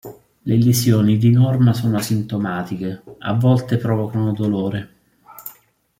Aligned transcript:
Le 0.45 0.55
lesioni 0.57 1.19
di 1.19 1.29
norma 1.29 1.73
sono 1.73 1.97
asintomatiche, 1.97 3.03
a 3.19 3.33
volte 3.35 3.77
provocano 3.77 4.33
dolore. 4.33 4.93